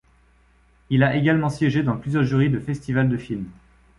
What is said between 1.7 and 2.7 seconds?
dans plusieurs jurys de